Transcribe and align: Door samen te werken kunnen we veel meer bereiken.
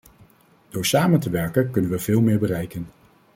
Door 0.69 0.85
samen 0.85 1.19
te 1.19 1.29
werken 1.29 1.71
kunnen 1.71 1.91
we 1.91 1.99
veel 1.99 2.21
meer 2.21 2.39
bereiken. 2.39 2.87